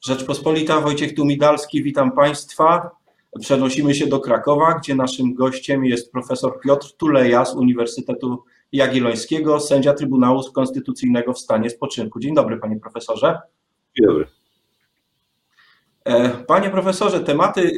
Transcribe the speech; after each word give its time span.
Rzeczpospolita, 0.00 0.80
Wojciech 0.80 1.14
Tumidalski, 1.14 1.82
witam 1.82 2.12
Państwa. 2.12 2.90
Przenosimy 3.40 3.94
się 3.94 4.06
do 4.06 4.20
Krakowa, 4.20 4.74
gdzie 4.74 4.94
naszym 4.94 5.34
gościem 5.34 5.84
jest 5.84 6.12
profesor 6.12 6.60
Piotr 6.60 6.92
Tuleja 6.96 7.44
z 7.44 7.54
Uniwersytetu 7.54 8.44
Jagiellońskiego, 8.72 9.60
sędzia 9.60 9.94
Trybunału 9.94 10.42
Konstytucyjnego 10.52 11.32
w 11.32 11.38
stanie 11.38 11.70
spoczynku. 11.70 12.20
Dzień 12.20 12.34
dobry, 12.34 12.56
panie 12.56 12.80
profesorze. 12.80 13.38
Dzień 13.98 14.06
dobry. 14.06 14.26
E, 16.04 16.28
panie 16.30 16.70
profesorze, 16.70 17.20
tematy 17.20 17.62
e, 17.62 17.72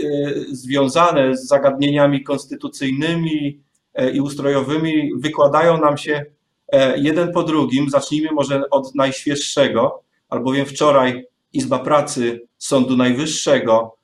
związane 0.55 1.37
z 1.37 1.47
zagadnieniami 1.47 2.25
konstytucyjnymi 2.25 3.61
e, 3.95 4.11
i 4.11 4.21
ustrojowymi 4.21 5.11
wykładają 5.17 5.81
nam 5.81 5.97
się 5.99 6.25
jeden 6.97 7.33
po 7.33 7.43
drugim. 7.43 7.91
Zacznijmy 7.91 8.33
może 8.33 8.71
od 8.71 8.95
najświeższego, 8.95 10.03
albowiem 10.29 10.67
wczoraj 10.67 11.32
Izba 11.53 11.79
Pracy 11.79 12.41
Sądu 12.59 12.97
Najwyższego 12.97 13.97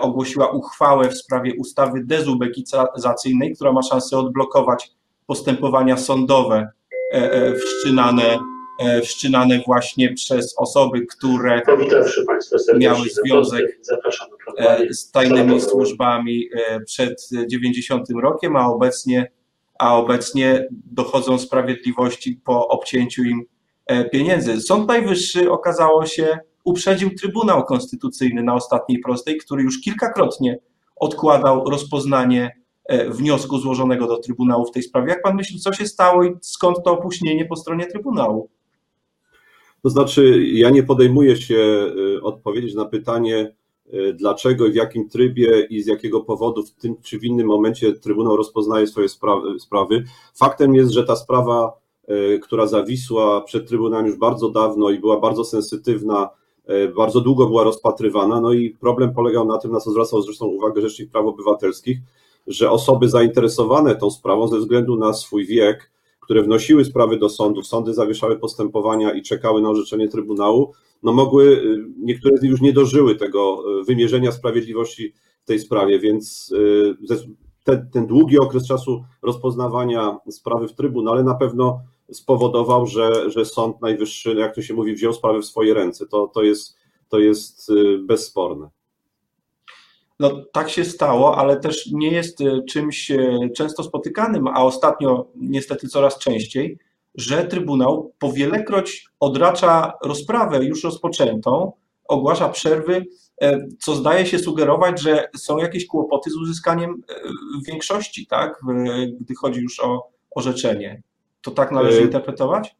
ogłosiła 0.00 0.50
uchwałę 0.50 1.08
w 1.08 1.18
sprawie 1.18 1.54
ustawy 1.58 2.04
dezubekizacyjnej, 2.04 3.54
która 3.54 3.72
ma 3.72 3.82
szansę 3.82 4.18
odblokować 4.18 4.90
postępowania 5.26 5.96
sądowe 5.96 6.68
wszczynane 7.58 8.38
E, 8.78 9.00
wszczynane 9.00 9.60
właśnie 9.66 10.12
przez 10.12 10.54
osoby, 10.58 11.06
które 11.06 11.62
miały 12.78 13.08
związek 13.08 13.78
e, 14.58 14.94
z 14.94 15.10
tajnymi 15.10 15.60
służbami 15.60 16.48
e, 16.54 16.80
przed 16.80 17.28
90 17.46 18.06
rokiem, 18.22 18.56
a 18.56 18.66
obecnie, 18.66 19.30
a 19.78 19.96
obecnie 19.96 20.68
dochodzą 20.70 21.38
sprawiedliwości 21.38 22.40
po 22.44 22.68
obcięciu 22.68 23.24
im 23.24 23.44
pieniędzy. 24.12 24.60
Sąd 24.60 24.88
Najwyższy 24.88 25.50
okazało 25.50 26.06
się 26.06 26.38
uprzedził 26.64 27.10
Trybunał 27.14 27.64
Konstytucyjny 27.64 28.42
na 28.42 28.54
ostatniej 28.54 28.98
prostej, 28.98 29.38
który 29.38 29.62
już 29.62 29.80
kilkakrotnie 29.80 30.58
odkładał 30.96 31.70
rozpoznanie 31.70 32.64
wniosku 33.08 33.58
złożonego 33.58 34.06
do 34.06 34.18
Trybunału 34.18 34.66
w 34.66 34.70
tej 34.70 34.82
sprawie. 34.82 35.08
Jak 35.08 35.22
pan 35.22 35.36
myśli, 35.36 35.60
co 35.60 35.72
się 35.72 35.86
stało 35.86 36.24
i 36.24 36.30
skąd 36.40 36.76
to 36.84 36.92
opóźnienie 36.92 37.44
po 37.44 37.56
stronie 37.56 37.86
Trybunału? 37.86 38.48
To 39.82 39.90
znaczy, 39.90 40.44
ja 40.46 40.70
nie 40.70 40.82
podejmuję 40.82 41.36
się 41.36 41.54
y, 42.16 42.22
odpowiedzieć 42.22 42.74
na 42.74 42.84
pytanie, 42.84 43.54
y, 43.94 44.14
dlaczego 44.14 44.68
w 44.70 44.74
jakim 44.74 45.08
trybie 45.08 45.66
i 45.70 45.82
z 45.82 45.86
jakiego 45.86 46.20
powodu 46.20 46.62
w 46.62 46.70
tym 46.70 46.96
czy 47.02 47.18
w 47.18 47.24
innym 47.24 47.46
momencie 47.46 47.92
Trybunał 47.92 48.36
rozpoznaje 48.36 48.86
swoje 48.86 49.08
sprawy. 49.58 50.04
Faktem 50.34 50.74
jest, 50.74 50.90
że 50.90 51.04
ta 51.04 51.16
sprawa, 51.16 51.72
która 52.42 52.66
zawisła 52.66 53.40
przed 53.40 53.68
Trybunałem 53.68 54.06
już 54.06 54.16
bardzo 54.16 54.50
dawno 54.50 54.90
i 54.90 54.98
była 54.98 55.20
bardzo 55.20 55.44
sensytywna, 55.44 56.30
bardzo 56.96 57.20
długo 57.20 57.46
była 57.46 57.64
rozpatrywana. 57.64 58.40
No 58.40 58.52
i 58.52 58.70
problem 58.70 59.14
polegał 59.14 59.46
na 59.46 59.58
tym, 59.58 59.72
na 59.72 59.80
co 59.80 59.90
zwracał 59.90 60.22
zresztą 60.22 60.46
uwagę 60.46 60.80
Rzecznik 60.80 61.10
Praw 61.10 61.26
Obywatelskich, 61.26 61.98
że 62.46 62.70
osoby 62.70 63.08
zainteresowane 63.08 63.96
tą 63.96 64.10
sprawą 64.10 64.48
ze 64.48 64.58
względu 64.58 64.96
na 64.96 65.12
swój 65.12 65.46
wiek, 65.46 65.90
które 66.20 66.42
wnosiły 66.42 66.84
sprawy 66.84 67.16
do 67.18 67.28
sądów, 67.28 67.66
sądy 67.66 67.94
zawieszały 67.94 68.38
postępowania 68.38 69.12
i 69.12 69.22
czekały 69.22 69.62
na 69.62 69.70
orzeczenie 69.70 70.08
Trybunału, 70.08 70.72
no 71.02 71.12
mogły, 71.12 71.44
y, 71.44 71.84
niektóre 71.98 72.36
z 72.38 72.42
nich 72.42 72.50
już 72.50 72.60
nie 72.60 72.72
dożyły 72.72 73.14
tego 73.14 73.62
y, 73.80 73.84
wymierzenia 73.84 74.32
sprawiedliwości 74.32 75.12
w 75.42 75.46
tej 75.46 75.58
sprawie, 75.58 75.98
więc 75.98 76.52
y, 76.52 76.96
ten, 77.64 77.88
ten 77.92 78.06
długi 78.06 78.38
okres 78.38 78.66
czasu 78.66 79.04
rozpoznawania 79.22 80.18
sprawy 80.30 80.68
w 80.68 80.74
Trybunale 80.74 81.22
na 81.22 81.34
pewno 81.34 81.80
spowodował, 82.12 82.86
że, 82.86 83.30
że 83.30 83.44
Sąd 83.44 83.80
Najwyższy, 83.80 84.34
jak 84.34 84.54
to 84.54 84.62
się 84.62 84.74
mówi, 84.74 84.94
wziął 84.94 85.12
sprawę 85.12 85.40
w 85.40 85.46
swoje 85.46 85.74
ręce. 85.74 86.06
To, 86.06 86.26
to, 86.34 86.42
jest, 86.42 86.76
to 87.08 87.18
jest 87.18 87.72
bezsporne. 88.00 88.68
No 90.20 90.44
tak 90.52 90.70
się 90.70 90.84
stało, 90.84 91.36
ale 91.36 91.56
też 91.60 91.86
nie 91.92 92.10
jest 92.10 92.40
e, 92.40 92.62
czymś 92.68 93.10
e, 93.10 93.38
często 93.56 93.82
spotykanym, 93.82 94.48
a 94.48 94.64
ostatnio 94.64 95.26
niestety 95.36 95.88
coraz 95.88 96.18
częściej, 96.18 96.78
że 97.14 97.44
Trybunał 97.44 98.12
powielekroć 98.18 99.08
odracza 99.20 99.92
rozprawę 100.04 100.64
już 100.64 100.84
rozpoczętą, 100.84 101.72
ogłasza 102.08 102.48
przerwy, 102.48 103.06
e, 103.40 103.68
co 103.80 103.94
zdaje 103.94 104.26
się 104.26 104.38
sugerować, 104.38 105.00
że 105.00 105.28
są 105.36 105.58
jakieś 105.58 105.86
kłopoty 105.86 106.30
z 106.30 106.36
uzyskaniem 106.36 107.02
większości, 107.66 108.26
tak, 108.26 108.60
gdy 109.20 109.34
chodzi 109.34 109.60
już 109.60 109.80
o 109.80 110.08
orzeczenie. 110.30 111.02
To 111.44 111.50
tak 111.50 111.72
należy 111.72 112.02
interpretować? 112.02 112.76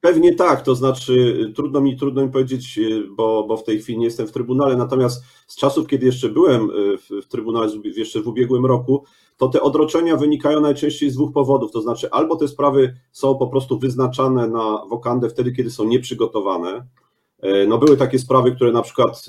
Pewnie 0.00 0.34
tak, 0.34 0.62
to 0.62 0.74
znaczy 0.74 1.36
trudno 1.56 1.80
mi, 1.80 1.96
trudno 1.96 2.22
mi 2.22 2.32
powiedzieć, 2.32 2.78
e, 2.78 2.82
bo, 3.16 3.44
bo 3.48 3.56
w 3.56 3.64
tej 3.64 3.78
chwili 3.78 3.98
nie 3.98 4.04
jestem 4.04 4.26
w 4.26 4.32
Trybunale, 4.32 4.76
natomiast 4.76 5.24
z 5.46 5.56
czasów, 5.56 5.86
kiedy 5.86 6.06
jeszcze 6.06 6.28
byłem 6.28 6.62
e, 6.62 6.98
w, 6.98 7.24
w 7.24 7.28
Trybunale, 7.28 7.68
jeszcze 7.96 8.20
w 8.20 8.28
ubiegłym 8.28 8.66
roku, 8.66 9.04
to 9.36 9.48
te 9.48 9.62
odroczenia 9.62 10.16
wynikają 10.16 10.60
najczęściej 10.60 11.10
z 11.10 11.14
dwóch 11.14 11.32
powodów, 11.32 11.72
to 11.72 11.82
znaczy 11.82 12.10
albo 12.10 12.36
te 12.36 12.48
sprawy 12.48 12.96
są 13.12 13.34
po 13.34 13.46
prostu 13.46 13.78
wyznaczane 13.78 14.48
na 14.48 14.86
wokandę 14.90 15.28
wtedy, 15.28 15.52
kiedy 15.52 15.70
są 15.70 15.84
nieprzygotowane, 15.84 16.86
e, 17.40 17.66
no 17.66 17.78
były 17.78 17.96
takie 17.96 18.18
sprawy, 18.18 18.52
które 18.52 18.72
na 18.72 18.82
przykład 18.82 19.26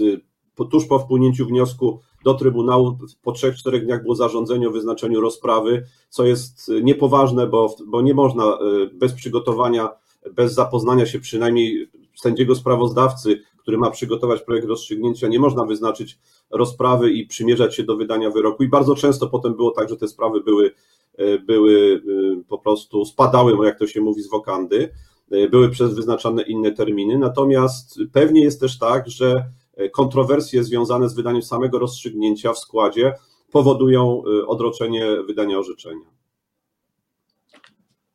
tuż 0.56 0.86
po 0.86 1.00
wpłynięciu 1.00 1.46
wniosku 1.46 2.00
do 2.24 2.34
Trybunału 2.34 2.98
po 3.24 3.32
trzech, 3.32 3.56
czterech 3.56 3.86
dniach 3.86 4.02
było 4.02 4.16
zarządzenie 4.16 4.68
o 4.68 4.72
wyznaczeniu 4.72 5.22
rozprawy, 5.22 5.86
co 6.10 6.26
jest 6.26 6.72
niepoważne, 6.84 7.48
bo, 7.48 7.76
bo 7.88 8.02
nie 8.02 8.14
można 8.14 8.58
bez 8.94 9.14
przygotowania 9.14 9.90
bez 10.34 10.54
zapoznania 10.54 11.06
się 11.06 11.20
przynajmniej 11.20 11.90
sędziego 12.16 12.56
sprawozdawcy, 12.56 13.42
który 13.58 13.78
ma 13.78 13.92
przygotować 13.92 14.42
projekt 14.42 14.68
rozstrzygnięcia, 14.68 15.28
nie 15.28 15.40
można 15.40 15.66
wyznaczyć 15.66 16.20
rozprawy 16.52 17.12
i 17.12 17.28
przymierzać 17.28 17.76
się 17.76 17.84
do 17.84 17.98
wydania 17.98 18.30
wyroku. 18.30 18.64
I 18.64 18.68
bardzo 18.68 18.96
często 18.96 19.28
potem 19.28 19.56
było 19.56 19.72
tak, 19.72 19.90
że 19.90 19.98
te 19.98 20.08
sprawy 20.08 20.42
były, 20.42 20.72
e, 21.18 21.40
były 21.40 22.02
e, 22.40 22.44
po 22.48 22.58
prostu 22.58 23.06
spadały, 23.06 23.66
jak 23.66 23.80
to 23.80 23.88
się 23.88 24.02
mówi, 24.02 24.22
z 24.22 24.30
wokandy, 24.30 24.90
e, 25.32 25.50
były 25.50 25.70
przez 25.70 25.96
wyznaczane 25.96 26.44
inne 26.44 26.72
terminy. 26.72 27.18
Natomiast 27.18 28.00
pewnie 28.14 28.44
jest 28.44 28.60
też 28.60 28.80
tak, 28.80 29.10
że 29.10 29.34
kontrowersje 29.92 30.64
związane 30.64 31.10
z 31.10 31.14
wydaniem 31.14 31.42
samego 31.42 31.80
rozstrzygnięcia 31.80 32.54
w 32.54 32.60
składzie 32.60 33.14
powodują 33.52 34.24
odroczenie 34.48 35.06
wydania 35.28 35.60
orzeczenia. 35.60 36.16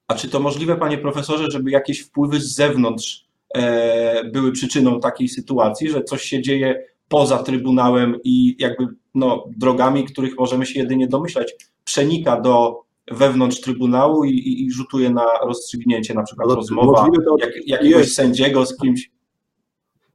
A 0.08 0.14
czy 0.14 0.28
to 0.28 0.40
możliwe, 0.40 0.76
panie 0.76 0.98
profesorze, 0.98 1.50
żeby 1.50 1.70
jakieś 1.70 2.00
wpływy 2.00 2.40
z 2.40 2.54
zewnątrz 2.54 3.26
e, 3.54 4.24
były 4.24 4.52
przyczyną 4.52 5.00
takiej 5.00 5.28
sytuacji, 5.28 5.90
że 5.90 6.04
coś 6.04 6.22
się 6.22 6.42
dzieje 6.42 6.84
poza 7.08 7.42
Trybunałem 7.42 8.16
i 8.24 8.56
jakby 8.58 8.86
no, 9.14 9.44
drogami, 9.56 10.04
których 10.04 10.38
możemy 10.38 10.66
się 10.66 10.80
jedynie 10.80 11.06
domyślać, 11.06 11.54
przenika 11.84 12.40
do 12.40 12.82
wewnątrz 13.10 13.60
Trybunału 13.60 14.24
i, 14.24 14.30
i, 14.30 14.64
i 14.64 14.72
rzutuje 14.72 15.10
na 15.10 15.26
rozstrzygnięcie, 15.46 16.14
na 16.14 16.22
przykład 16.22 16.48
no, 16.48 16.54
rozmowa 16.54 17.08
jak, 17.38 17.50
jakiegoś 17.66 18.02
jest. 18.02 18.14
sędziego 18.14 18.66
z 18.66 18.76
kimś. 18.76 19.10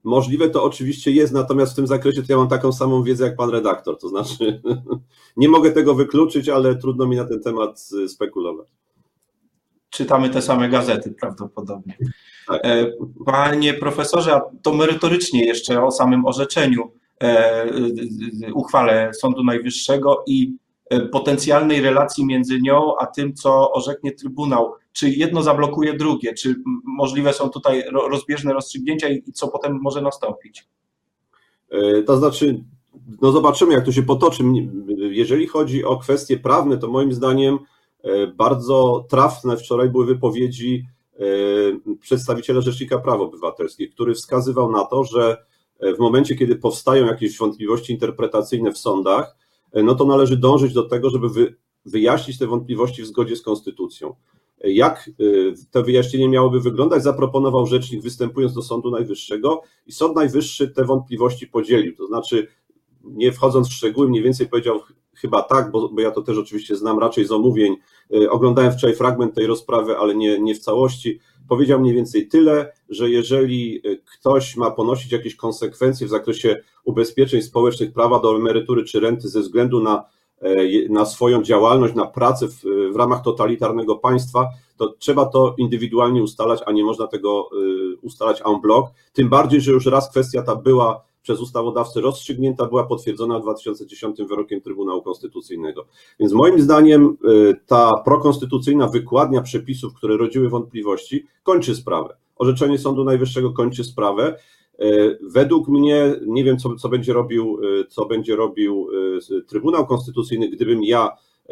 Możliwe 0.05 0.49
to 0.49 0.63
oczywiście 0.63 1.11
jest, 1.11 1.33
natomiast 1.33 1.73
w 1.73 1.75
tym 1.75 1.88
zakresie 1.88 2.21
to 2.21 2.33
ja 2.33 2.38
mam 2.38 2.47
taką 2.47 2.71
samą 2.71 3.03
wiedzę 3.03 3.25
jak 3.25 3.35
pan 3.35 3.49
redaktor, 3.49 3.97
to 3.97 4.09
znaczy 4.09 4.61
nie 5.38 5.49
mogę 5.49 5.71
tego 5.71 5.95
wykluczyć, 5.95 6.49
ale 6.49 6.75
trudno 6.75 7.07
mi 7.07 7.16
na 7.16 7.25
ten 7.25 7.41
temat 7.41 7.89
y, 8.03 8.09
spekulować 8.09 8.67
czytamy 9.95 10.29
te 10.29 10.41
same 10.41 10.69
gazety 10.69 11.11
prawdopodobnie. 11.11 11.97
Tak. 12.47 12.66
E, 12.66 12.91
panie 13.25 13.73
profesorze, 13.73 14.41
to 14.61 14.73
merytorycznie 14.73 15.45
jeszcze 15.45 15.83
o 15.83 15.91
samym 15.91 16.25
orzeczeniu, 16.25 16.91
e, 17.23 17.66
uchwale 18.53 19.13
Sądu 19.13 19.43
Najwyższego 19.43 20.23
i 20.27 20.57
e, 20.89 20.99
potencjalnej 20.99 21.81
relacji 21.81 22.25
między 22.25 22.61
nią 22.61 22.97
a 22.99 23.05
tym, 23.05 23.33
co 23.33 23.72
orzeknie 23.72 24.11
Trybunał. 24.11 24.73
Czy 24.95 25.09
jedno 25.09 25.44
zablokuje 25.44 25.94
drugie? 25.94 26.33
Czy 26.33 26.56
możliwe 26.83 27.33
są 27.33 27.50
tutaj 27.50 27.83
rozbieżne 28.09 28.53
rozstrzygnięcia 28.53 29.09
i 29.09 29.31
co 29.33 29.47
potem 29.47 29.79
może 29.81 30.01
nastąpić? 30.01 30.67
To 32.05 32.17
znaczy, 32.17 32.64
no 33.22 33.31
zobaczymy, 33.31 33.73
jak 33.73 33.85
to 33.85 33.91
się 33.91 34.03
potoczy. 34.03 34.43
Jeżeli 34.97 35.47
chodzi 35.47 35.84
o 35.84 35.97
kwestie 35.97 36.37
prawne, 36.37 36.78
to 36.78 36.87
moim 36.87 37.14
zdaniem 37.14 37.59
E, 38.05 38.28
bardzo 38.28 39.05
trafne 39.09 39.58
wczoraj 39.58 39.90
były 39.90 40.05
wypowiedzi 40.05 40.85
e, 41.20 41.23
przedstawiciela 41.99 42.61
Rzecznika 42.61 42.99
Praw 42.99 43.22
Obywatelskich, 43.22 43.93
który 43.93 44.14
wskazywał 44.14 44.72
na 44.72 44.85
to, 44.85 45.03
że 45.03 45.37
e, 45.79 45.93
w 45.93 45.99
momencie, 45.99 46.35
kiedy 46.35 46.55
powstają 46.55 47.05
jakieś 47.05 47.37
wątpliwości 47.37 47.93
interpretacyjne 47.93 48.72
w 48.72 48.78
sądach, 48.78 49.35
no 49.84 49.96
to 49.96 50.05
należy 50.05 50.37
dążyć 50.37 50.73
do 50.73 50.84
tego, 50.84 51.09
żeby 51.09 51.55
wyjaśnić 51.85 52.40
te 52.40 52.47
wątpliwości 52.47 53.02
w 53.02 53.05
zgodzie 53.05 53.35
z 53.35 53.41
konstytucją. 53.41 54.16
Jak 54.66 55.09
to 55.72 55.84
wyjaśnienie 55.84 56.29
miałoby 56.29 56.59
wyglądać, 56.59 57.03
zaproponował 57.03 57.66
rzecznik 57.66 58.02
występując 58.02 58.53
do 58.53 58.62
Sądu 58.62 58.91
Najwyższego 58.91 59.62
i 59.88 59.91
Sąd 59.91 60.16
Najwyższy 60.16 60.67
te 60.67 60.85
wątpliwości 60.85 61.47
podzielił. 61.47 61.96
To 61.96 62.08
znaczy, 62.08 62.47
nie 63.03 63.32
wchodząc 63.32 63.67
w 63.70 63.73
szczegóły, 63.73 64.09
mniej 64.09 64.23
więcej 64.23 64.47
powiedział, 64.47 64.79
chyba 65.14 65.41
tak, 65.41 65.72
bo, 65.72 65.90
bo 65.90 66.02
ja 66.02 66.12
to 66.12 66.22
też 66.22 66.38
oczywiście 66.38 66.76
znam 66.76 67.00
raczej 67.00 67.26
z 67.26 67.32
omówień. 67.32 67.76
Oglądałem 68.29 68.72
wczoraj 68.72 68.96
fragment 68.96 69.35
tej 69.35 69.47
rozprawy, 69.47 69.97
ale 69.97 70.16
nie, 70.16 70.40
nie 70.40 70.56
w 70.56 70.59
całości. 70.59 71.20
Powiedział 71.50 71.79
mniej 71.79 71.94
więcej 71.94 72.28
tyle, 72.28 72.72
że 72.90 73.09
jeżeli 73.09 73.82
ktoś 74.06 74.56
ma 74.56 74.72
ponosić 74.72 75.11
jakieś 75.11 75.35
konsekwencje 75.35 76.08
w 76.08 76.09
zakresie 76.09 76.61
ubezpieczeń 76.84 77.41
społecznych, 77.41 77.94
prawa 77.94 78.20
do 78.20 78.35
emerytury 78.35 78.84
czy 78.84 79.00
renty 79.00 79.29
ze 79.29 79.41
względu 79.41 79.84
na 79.84 80.06
na 80.90 81.05
swoją 81.05 81.43
działalność, 81.43 81.96
na 81.96 82.05
pracę 82.05 82.47
w, 82.47 82.64
w 82.93 82.96
ramach 82.96 83.23
totalitarnego 83.23 83.96
państwa, 83.96 84.49
to 84.78 84.93
trzeba 84.99 85.26
to 85.26 85.55
indywidualnie 85.58 86.23
ustalać, 86.23 86.59
a 86.66 86.72
nie 86.72 86.84
można 86.84 87.08
tego 87.08 87.49
e, 87.52 87.96
ustalać 88.02 88.41
en 88.46 88.61
bloc. 88.61 88.85
Tym 89.14 89.29
bardziej, 89.29 89.61
że 89.61 89.72
już 89.72 89.85
raz 89.85 90.09
kwestia 90.09 90.41
ta 90.41 90.55
była 90.55 91.05
przez 91.22 91.41
ustawodawcę 91.41 92.02
rozstrzygnięta, 92.02 92.66
była 92.66 92.84
potwierdzona 92.84 93.40
w 93.40 93.41
2010 93.41 94.17
wyrokiem 94.29 94.61
Trybunału 94.61 95.02
Konstytucyjnego. 95.02 95.85
Więc 96.20 96.34
moim 96.34 96.61
zdaniem 96.61 97.17
e, 97.23 97.53
ta 97.66 97.91
prokonstytucyjna 98.05 98.87
wykładnia 98.87 99.41
przepisów, 99.41 99.93
które 99.93 100.17
rodziły 100.17 100.49
wątpliwości, 100.49 101.26
kończy 101.43 101.76
sprawę. 101.76 102.16
Orzeczenie 102.35 102.78
Sądu 102.78 103.03
Najwyższego 103.03 103.53
kończy 103.53 103.84
sprawę. 103.84 104.37
E, 104.79 104.85
według 105.22 105.67
mnie, 105.67 106.16
nie 106.27 106.43
wiem, 106.43 106.57
co, 106.57 106.75
co, 106.75 106.89
będzie 106.89 107.13
robił, 107.13 107.59
e, 107.81 107.85
co 107.85 108.05
będzie 108.05 108.35
robił 108.35 108.87
e, 109.37 109.41
Trybunał 109.41 109.87
Konstytucyjny, 109.87 110.49
gdybym 110.49 110.83
ja 110.83 111.11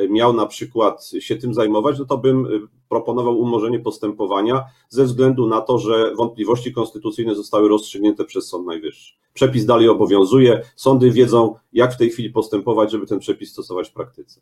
miał 0.10 0.34
na 0.34 0.46
przykład 0.46 1.12
się 1.20 1.36
tym 1.36 1.54
zajmować, 1.54 2.00
no 2.00 2.06
to 2.06 2.18
bym 2.18 2.70
proponował 2.90 3.40
umorzenie 3.40 3.80
postępowania 3.80 4.64
ze 4.90 5.04
względu 5.04 5.48
na 5.48 5.62
to, 5.62 5.80
że 5.80 6.16
wątpliwości 6.16 6.74
konstytucyjne 6.74 7.36
zostały 7.36 7.70
rozstrzygnięte 7.70 8.26
przez 8.26 8.48
Sąd 8.48 8.66
Najwyższy. 8.66 9.14
Przepis 9.34 9.66
dalej 9.66 9.90
obowiązuje, 9.90 10.62
sądy 10.76 11.12
wiedzą, 11.12 11.56
jak 11.74 11.94
w 11.94 11.98
tej 11.98 12.10
chwili 12.10 12.30
postępować, 12.30 12.92
żeby 12.92 13.08
ten 13.08 13.20
przepis 13.20 13.52
stosować 13.52 13.90
w 13.90 13.94
praktyce. 13.94 14.42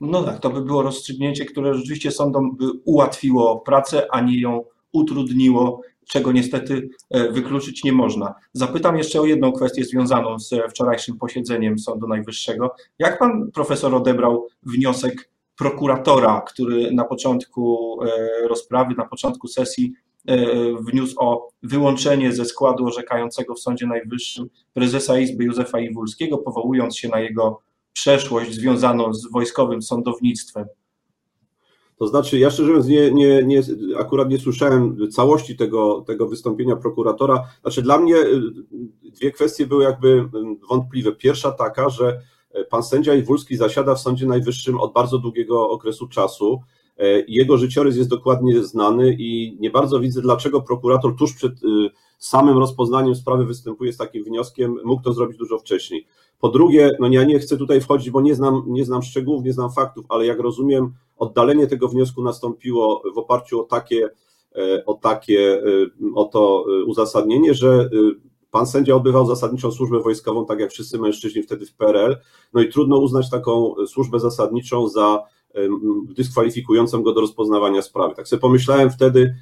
No 0.00 0.22
tak, 0.22 0.40
to 0.40 0.50
by 0.50 0.60
było 0.60 0.82
rozstrzygnięcie, 0.82 1.44
które 1.44 1.74
rzeczywiście 1.74 2.10
sądom 2.10 2.56
by 2.56 2.70
ułatwiło 2.84 3.60
pracę, 3.60 4.06
a 4.10 4.20
nie 4.20 4.40
ją 4.40 4.64
utrudniło 4.92 5.80
czego 6.08 6.32
niestety 6.32 6.88
e, 7.10 7.32
wykluczyć 7.32 7.84
nie 7.84 7.92
można. 7.92 8.34
Zapytam 8.52 8.96
jeszcze 8.98 9.20
o 9.20 9.26
jedną 9.26 9.52
kwestię 9.52 9.84
związaną 9.84 10.38
z 10.38 10.50
wczorajszym 10.70 11.18
posiedzeniem 11.18 11.78
Sądu 11.78 12.08
Najwyższego. 12.08 12.74
Jak 12.98 13.18
pan 13.18 13.50
profesor 13.54 13.94
odebrał 13.94 14.46
wniosek 14.62 15.30
prokuratora, 15.58 16.40
który 16.40 16.92
na 16.92 17.04
początku 17.04 17.96
e, 18.02 18.48
rozprawy, 18.48 18.94
na 18.98 19.06
początku 19.06 19.48
sesji 19.48 19.92
e, 20.28 20.36
wniósł 20.80 21.14
o 21.18 21.48
wyłączenie 21.62 22.32
ze 22.32 22.44
składu 22.44 22.86
orzekającego 22.86 23.54
w 23.54 23.60
Sądzie 23.60 23.86
Najwyższym 23.86 24.48
prezesa 24.72 25.18
Izby 25.18 25.44
Józefa 25.44 25.80
Iwulskiego, 25.80 26.38
powołując 26.38 26.96
się 26.96 27.08
na 27.08 27.20
jego 27.20 27.60
przeszłość 27.92 28.52
związaną 28.52 29.14
z 29.14 29.30
wojskowym 29.32 29.82
sądownictwem. 29.82 30.66
To 31.98 32.06
znaczy, 32.06 32.38
ja 32.38 32.50
szczerze 32.50 32.68
mówiąc, 32.68 32.86
nie, 32.86 33.10
nie, 33.10 33.42
nie, 33.44 33.62
akurat 33.98 34.30
nie 34.30 34.38
słyszałem 34.38 35.10
całości 35.10 35.56
tego, 35.56 36.04
tego 36.06 36.28
wystąpienia 36.28 36.76
prokuratora. 36.76 37.44
Znaczy, 37.62 37.82
dla 37.82 37.98
mnie 37.98 38.16
y, 38.16 38.40
dwie 39.02 39.30
kwestie 39.30 39.66
były 39.66 39.84
jakby 39.84 40.08
y, 40.08 40.28
wątpliwe. 40.68 41.12
Pierwsza 41.12 41.52
taka, 41.52 41.88
że 41.88 42.20
y, 42.58 42.64
pan 42.64 42.82
sędzia 42.82 43.14
Iwulski 43.14 43.56
zasiada 43.56 43.94
w 43.94 44.00
Sądzie 44.00 44.26
Najwyższym 44.26 44.80
od 44.80 44.92
bardzo 44.92 45.18
długiego 45.18 45.70
okresu 45.70 46.08
czasu. 46.08 46.60
Jego 47.28 47.58
życiorys 47.58 47.96
jest 47.96 48.10
dokładnie 48.10 48.62
znany 48.62 49.16
i 49.18 49.56
nie 49.60 49.70
bardzo 49.70 50.00
widzę, 50.00 50.20
dlaczego 50.22 50.60
prokurator 50.60 51.16
tuż 51.16 51.34
przed 51.34 51.52
samym 52.18 52.58
rozpoznaniem 52.58 53.14
sprawy 53.14 53.44
występuje 53.44 53.92
z 53.92 53.96
takim 53.96 54.24
wnioskiem, 54.24 54.76
mógł 54.84 55.02
to 55.02 55.12
zrobić 55.12 55.38
dużo 55.38 55.58
wcześniej. 55.58 56.06
Po 56.40 56.48
drugie, 56.48 56.96
no 57.00 57.08
ja 57.10 57.24
nie 57.24 57.38
chcę 57.38 57.56
tutaj 57.56 57.80
wchodzić, 57.80 58.10
bo 58.10 58.20
nie 58.20 58.34
znam, 58.34 58.62
nie 58.66 58.84
znam 58.84 59.02
szczegółów, 59.02 59.44
nie 59.44 59.52
znam 59.52 59.72
faktów, 59.72 60.06
ale 60.08 60.26
jak 60.26 60.40
rozumiem, 60.40 60.92
oddalenie 61.16 61.66
tego 61.66 61.88
wniosku 61.88 62.22
nastąpiło 62.22 63.02
w 63.14 63.18
oparciu 63.18 63.60
o 63.60 63.64
takie, 63.64 64.10
e, 64.56 64.84
o 64.84 64.94
takie, 64.94 65.62
e, 65.62 65.64
o 66.14 66.24
to 66.24 66.64
e, 66.68 66.84
uzasadnienie, 66.84 67.54
że 67.54 67.90
pan 68.50 68.66
sędzia 68.66 68.94
odbywał 68.94 69.26
zasadniczą 69.26 69.72
służbę 69.72 70.00
wojskową, 70.00 70.46
tak 70.46 70.60
jak 70.60 70.70
wszyscy 70.70 70.98
mężczyźni 70.98 71.42
wtedy 71.42 71.66
w 71.66 71.74
PRL, 71.74 72.16
no 72.52 72.60
i 72.60 72.68
trudno 72.68 72.98
uznać 72.98 73.30
taką 73.30 73.74
służbę 73.86 74.20
zasadniczą 74.20 74.88
za 74.88 75.22
dyskwalifikującą 76.16 77.02
go 77.02 77.12
do 77.12 77.20
rozpoznawania 77.20 77.82
sprawy. 77.82 78.14
Tak 78.14 78.28
sobie 78.28 78.40
pomyślałem 78.40 78.90
wtedy, 78.90 79.34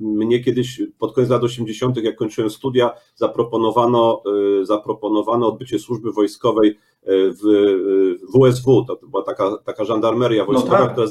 mnie 0.00 0.44
kiedyś 0.44 0.82
pod 0.98 1.14
koniec 1.14 1.30
lat 1.30 1.42
80., 1.44 1.96
jak 1.96 2.16
kończyłem 2.16 2.50
studia, 2.50 2.90
zaproponowano, 3.14 4.22
zaproponowano 4.62 5.48
odbycie 5.48 5.78
służby 5.78 6.12
wojskowej 6.12 6.78
w 7.06 7.42
WSW, 8.34 8.84
to 8.84 8.98
była 9.06 9.22
taka, 9.22 9.56
taka 9.64 9.84
żandarmeria 9.84 10.42
no 10.42 10.52
wojskowa, 10.52 10.78
no 10.80 10.84
tak. 10.84 10.92
która 10.92 11.06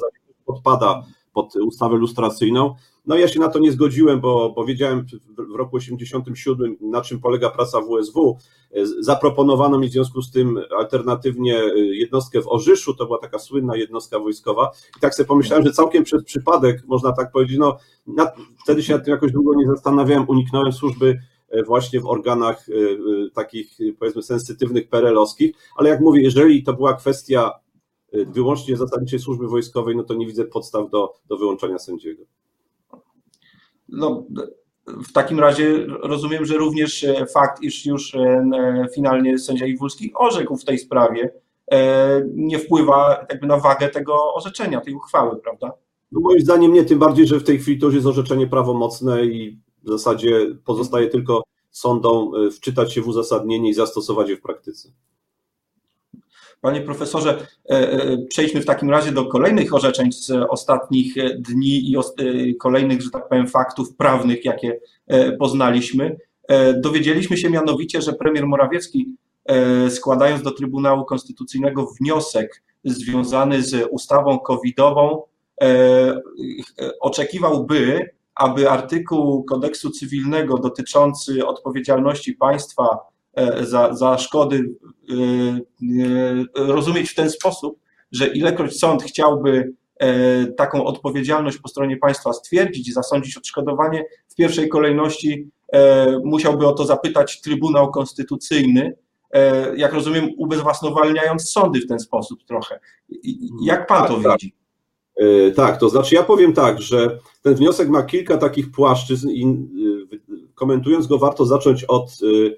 podpada 0.45 1.03
pod 1.35 1.55
ustawę 1.55 1.97
lustracyjną. 1.97 2.75
No 3.05 3.15
ja 3.15 3.27
się 3.27 3.39
na 3.39 3.49
to 3.49 3.59
nie 3.59 3.71
zgodziłem, 3.71 4.19
bo, 4.19 4.53
bo 4.55 4.65
wiedziałem 4.65 5.05
w 5.37 5.55
roku 5.55 5.77
87 5.77 6.77
na 6.81 7.01
czym 7.01 7.19
polega 7.19 7.49
praca 7.49 7.81
WSW. 7.81 8.37
Zaproponowano 8.99 9.79
mi 9.79 9.89
w 9.89 9.91
związku 9.91 10.21
z 10.21 10.31
tym 10.31 10.59
alternatywnie 10.77 11.53
jednostkę 11.75 12.41
w 12.41 12.47
Orzyszu, 12.47 12.93
to 12.93 13.05
była 13.05 13.17
taka 13.17 13.39
słynna 13.39 13.75
jednostka 13.75 14.19
wojskowa 14.19 14.71
i 14.97 14.99
tak 14.99 15.15
sobie 15.15 15.27
pomyślałem, 15.27 15.65
że 15.65 15.71
całkiem 15.71 16.03
przez 16.03 16.23
przypadek, 16.23 16.83
można 16.87 17.11
tak 17.11 17.31
powiedzieć, 17.31 17.57
no 17.57 17.77
wtedy 18.63 18.83
się 18.83 18.93
nad 18.93 19.05
tym 19.05 19.11
jakoś 19.11 19.31
długo 19.31 19.55
nie 19.55 19.67
zastanawiałem, 19.67 20.29
uniknąłem 20.29 20.73
służby 20.73 21.19
E, 21.49 21.63
właśnie 21.63 21.99
w 21.99 22.05
organach 22.05 22.65
e, 22.69 22.73
takich 23.29 23.77
powiedzmy 23.99 24.23
sensytywnych 24.23 24.89
perelowskich, 24.89 25.55
ale 25.75 25.89
jak 25.89 26.01
mówię, 26.01 26.21
jeżeli 26.21 26.63
to 26.63 26.73
była 26.73 26.93
kwestia 26.93 27.51
wyłącznie 28.27 28.77
zasadniczej 28.77 29.19
służby 29.19 29.47
wojskowej, 29.47 29.95
no 29.95 30.03
to 30.03 30.13
nie 30.13 30.27
widzę 30.27 30.45
podstaw 30.45 30.89
do, 30.89 31.13
do 31.29 31.37
wyłączenia 31.37 31.79
sędziego. 31.79 32.23
No, 33.89 34.25
w 34.87 35.11
takim 35.13 35.39
razie 35.39 35.85
rozumiem, 35.87 36.45
że 36.45 36.57
również 36.57 37.05
fakt, 37.33 37.61
iż 37.61 37.85
już 37.85 38.15
finalnie 38.95 39.39
sędzia 39.39 39.65
Iwulski 39.65 40.11
orzekł 40.15 40.57
w 40.57 40.65
tej 40.65 40.79
sprawie, 40.79 41.33
nie 42.35 42.59
wpływa 42.59 43.25
jakby 43.29 43.47
na 43.47 43.57
wagę 43.57 43.89
tego 43.89 44.33
orzeczenia, 44.33 44.81
tej 44.81 44.93
uchwały, 44.93 45.37
prawda? 45.37 45.71
No 46.11 46.19
moim 46.21 46.41
zdaniem 46.41 46.73
nie, 46.73 46.85
tym 46.85 46.99
bardziej, 46.99 47.27
że 47.27 47.39
w 47.39 47.43
tej 47.43 47.59
chwili 47.59 47.79
to 47.79 47.85
już 47.85 47.95
jest 47.95 48.07
orzeczenie 48.07 48.47
prawomocne 48.47 49.25
i 49.25 49.59
w 49.83 49.89
zasadzie 49.89 50.55
pozostaje 50.65 51.07
tylko 51.07 51.43
sądom 51.71 52.31
e, 52.35 52.51
wczytać 52.51 52.93
się 52.93 53.01
w 53.01 53.07
uzasadnienie 53.07 53.69
i 53.69 53.73
zastosować 53.73 54.29
je 54.29 54.37
w 54.37 54.41
praktyce. 54.41 54.89
Panie 56.61 56.81
profesorze, 56.81 57.47
e, 57.69 57.73
e, 57.73 58.17
przejdźmy 58.29 58.61
w 58.61 58.65
takim 58.65 58.89
razie 58.89 59.11
do 59.11 59.25
kolejnych 59.25 59.73
orzeczeń 59.73 60.11
z 60.11 60.31
ostatnich 60.49 61.15
dni 61.39 61.93
i 62.17 62.55
kolejnych, 62.55 63.01
że 63.01 63.09
tak 63.09 63.29
powiem, 63.29 63.47
faktów 63.47 63.95
prawnych, 63.95 64.45
jakie 64.45 64.79
poznaliśmy. 65.39 66.17
Dowiedzieliśmy 66.77 67.37
się 67.37 67.49
mianowicie, 67.49 68.01
że 68.01 68.13
premier 68.13 68.47
Morawiecki, 68.47 69.15
składając 69.89 70.41
do 70.41 70.51
Trybunału 70.51 71.05
Konstytucyjnego 71.05 71.87
wniosek 71.99 72.63
związany 72.83 73.63
z 73.63 73.87
ustawą 73.91 74.39
covidową, 74.39 75.21
oczekiwałby, 77.01 78.09
aby 78.35 78.69
artykuł 78.69 79.43
kodeksu 79.43 79.89
cywilnego 79.89 80.57
dotyczący 80.57 81.45
odpowiedzialności 81.45 82.33
państwa 82.33 82.83
e, 82.83 83.14
za, 83.61 83.93
za 83.93 84.17
szkody 84.17 84.75
e, 85.09 85.13
e, 85.15 86.73
rozumieć 86.73 87.09
w 87.09 87.15
ten 87.15 87.29
sposób, 87.29 87.79
że 88.11 88.27
ilekroć 88.27 88.79
sąd 88.79 89.03
chciałby 89.03 89.73
taką 90.57 90.85
odpowiedzialność 90.85 91.57
po 91.57 91.67
stronie 91.67 91.97
państwa 91.97 92.33
stwierdzić 92.33 92.87
i 92.87 92.91
zasądzić 92.91 93.37
odszkodowanie, 93.37 94.03
w 94.27 94.35
pierwszej 94.35 94.69
kolejności 94.69 95.49
musiałby 96.23 96.67
o 96.67 96.73
to 96.73 96.85
zapytać 96.85 97.41
Trybunał 97.41 97.91
Konstytucyjny, 97.91 98.95
jak 99.77 99.93
rozumiem, 99.93 100.29
ubezwłasnowalniając 100.37 101.51
sądy 101.51 101.79
w 101.79 101.87
ten 101.87 101.99
sposób 101.99 102.43
trochę. 102.43 102.79
Jak 103.63 103.87
pan 103.87 104.07
to 104.07 104.13
tak, 104.13 104.23
tak. 104.23 104.39
widzi? 104.39 104.55
E, 105.15 105.51
tak, 105.51 105.77
to 105.77 105.89
znaczy 105.89 106.15
ja 106.15 106.23
powiem 106.23 106.53
tak, 106.53 106.81
że 106.81 107.19
ten 107.41 107.55
wniosek 107.55 107.89
ma 107.89 108.03
kilka 108.03 108.37
takich 108.37 108.71
płaszczyzn 108.71 109.29
i 109.29 109.45
e, 109.45 110.35
komentując 110.55 111.07
go 111.07 111.17
warto 111.17 111.45
zacząć 111.45 111.83
od, 111.83 112.09
e, 112.09 112.51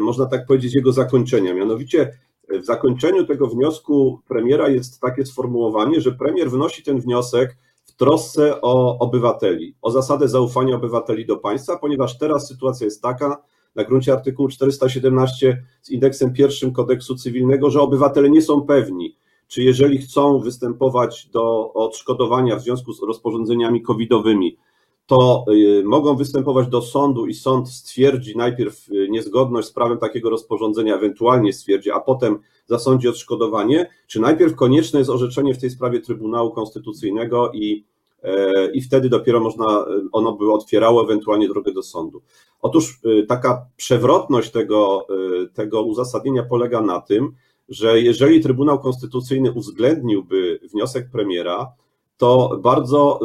można 0.00 0.26
tak 0.26 0.46
powiedzieć, 0.46 0.74
jego 0.74 0.92
zakończenia. 0.92 1.54
Mianowicie 1.54 2.12
w 2.48 2.64
zakończeniu 2.64 3.26
tego 3.26 3.46
wniosku 3.46 4.20
premiera 4.28 4.68
jest 4.68 5.00
takie 5.00 5.26
sformułowanie, 5.26 6.00
że 6.00 6.12
premier 6.12 6.50
wnosi 6.50 6.82
ten 6.82 7.00
wniosek 7.00 7.56
w 7.84 7.92
trosce 7.92 8.60
o 8.60 8.98
obywateli, 8.98 9.74
o 9.82 9.90
zasadę 9.90 10.28
zaufania 10.28 10.76
obywateli 10.76 11.26
do 11.26 11.36
państwa, 11.36 11.78
ponieważ 11.78 12.18
teraz 12.18 12.48
sytuacja 12.48 12.84
jest 12.84 13.02
taka, 13.02 13.42
na 13.74 13.84
gruncie 13.84 14.12
artykułu 14.12 14.48
417 14.48 15.62
z 15.82 15.90
indeksem 15.90 16.32
pierwszym 16.32 16.72
kodeksu 16.72 17.14
cywilnego, 17.14 17.70
że 17.70 17.80
obywatele 17.80 18.30
nie 18.30 18.42
są 18.42 18.62
pewni, 18.62 19.16
czy 19.48 19.62
jeżeli 19.62 19.98
chcą 19.98 20.38
występować 20.38 21.26
do 21.26 21.72
odszkodowania 21.72 22.56
w 22.56 22.62
związku 22.62 22.92
z 22.92 23.02
rozporządzeniami 23.02 23.82
covidowymi, 23.82 24.56
to 25.06 25.44
mogą 25.84 26.16
występować 26.16 26.68
do 26.68 26.82
sądu 26.82 27.26
i 27.26 27.34
sąd 27.34 27.68
stwierdzi 27.68 28.36
najpierw 28.36 28.88
niezgodność 29.08 29.68
z 29.68 29.72
prawem 29.72 29.98
takiego 29.98 30.30
rozporządzenia, 30.30 30.96
ewentualnie 30.96 31.52
stwierdzi, 31.52 31.90
a 31.90 32.00
potem 32.00 32.38
zasądzi 32.66 33.08
odszkodowanie, 33.08 33.90
czy 34.06 34.20
najpierw 34.20 34.54
konieczne 34.54 34.98
jest 34.98 35.10
orzeczenie 35.10 35.54
w 35.54 35.60
tej 35.60 35.70
sprawie 35.70 36.00
Trybunału 36.00 36.50
Konstytucyjnego 36.50 37.52
i, 37.52 37.84
e, 38.22 38.72
i 38.72 38.82
wtedy 38.82 39.08
dopiero 39.08 39.40
można, 39.40 39.86
ono 40.12 40.32
by 40.32 40.52
otwierało 40.52 41.04
ewentualnie 41.04 41.48
drogę 41.48 41.72
do 41.72 41.82
sądu. 41.82 42.22
Otóż 42.62 43.00
taka 43.28 43.66
przewrotność 43.76 44.50
tego, 44.50 45.06
tego 45.54 45.82
uzasadnienia 45.82 46.42
polega 46.42 46.80
na 46.80 47.00
tym, 47.00 47.32
że 47.68 48.00
jeżeli 48.00 48.40
Trybunał 48.40 48.78
Konstytucyjny 48.78 49.52
uwzględniłby 49.52 50.60
wniosek 50.72 51.10
premiera, 51.12 51.72
to 52.16 52.60
bardzo 52.62 53.20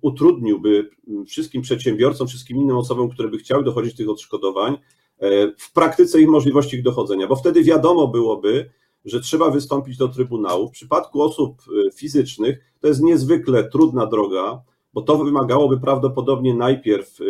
utrudniłby 0.00 0.90
wszystkim 1.26 1.62
przedsiębiorcom, 1.62 2.28
wszystkim 2.28 2.56
innym 2.56 2.76
osobom, 2.76 3.10
które 3.10 3.28
by 3.28 3.38
chciały 3.38 3.64
dochodzić 3.64 3.96
tych 3.96 4.08
odszkodowań, 4.08 4.78
E, 5.22 5.52
w 5.58 5.72
praktyce 5.72 6.20
ich 6.20 6.28
możliwości 6.28 6.76
ich 6.76 6.82
dochodzenia, 6.82 7.26
bo 7.26 7.36
wtedy 7.36 7.64
wiadomo 7.64 8.08
byłoby, 8.08 8.70
że 9.04 9.20
trzeba 9.20 9.50
wystąpić 9.50 9.96
do 9.96 10.08
Trybunału. 10.08 10.68
W 10.68 10.72
przypadku 10.72 11.22
osób 11.22 11.62
e, 11.86 11.90
fizycznych 11.92 12.58
to 12.80 12.88
jest 12.88 13.02
niezwykle 13.02 13.64
trudna 13.64 14.06
droga, 14.06 14.62
bo 14.94 15.02
to 15.02 15.18
wymagałoby 15.18 15.80
prawdopodobnie 15.80 16.54
najpierw 16.54 17.20
e, 17.20 17.24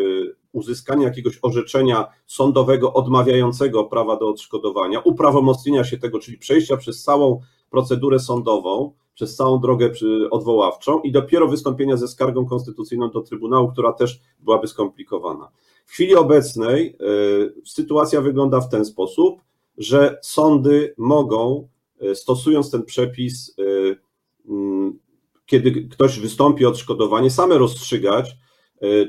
uzyskania 0.53 1.05
jakiegoś 1.05 1.39
orzeczenia 1.43 2.07
sądowego 2.27 2.93
odmawiającego 2.93 3.85
prawa 3.85 4.17
do 4.17 4.29
odszkodowania, 4.29 5.01
uprawomocnienia 5.01 5.85
się 5.85 5.99
tego, 5.99 6.19
czyli 6.19 6.39
przejścia 6.39 6.77
przez 6.77 7.03
całą 7.03 7.41
procedurę 7.71 8.19
sądową, 8.19 8.93
przez 9.15 9.37
całą 9.37 9.61
drogę 9.61 9.91
odwoławczą 10.31 11.01
i 11.01 11.13
dopiero 11.13 11.49
wystąpienia 11.49 11.97
ze 11.97 12.09
skargą 12.09 12.47
konstytucyjną 12.47 13.11
do 13.11 13.21
Trybunału, 13.21 13.73
która 13.73 13.93
też 13.93 14.21
byłaby 14.41 14.69
skomplikowana. 14.69 15.49
W 15.87 15.93
chwili 15.93 16.15
obecnej 16.15 16.97
e, 17.01 17.65
sytuacja 17.65 18.21
wygląda 18.21 18.61
w 18.61 18.69
ten 18.69 18.85
sposób, 18.85 19.41
że 19.79 20.19
sądy 20.23 20.95
mogą, 20.99 21.69
e, 22.01 22.15
stosując 22.15 22.71
ten 22.71 22.83
przepis, 22.83 23.55
e, 23.59 23.63
mm, 24.49 24.99
kiedy 25.47 25.89
ktoś 25.89 26.21
wystąpi 26.21 26.67
o 26.67 26.69
odszkodowanie, 26.69 27.31
same 27.31 27.59
rozstrzygać, 27.59 28.37